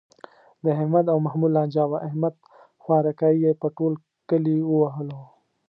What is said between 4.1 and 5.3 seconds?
کلي و وهلو.